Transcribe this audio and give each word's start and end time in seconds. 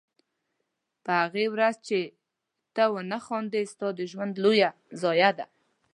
په 1.03 1.11
هغې 1.21 1.45
ورځ 1.53 1.75
چې 1.87 1.99
ته 2.75 2.83
ونه 2.93 3.17
خاندې 3.25 3.61
ستا 3.71 3.87
د 3.97 3.99
ژوند 4.11 4.33
لویه 4.43 4.69
ضایعه 5.01 5.31
ده. 5.37 5.45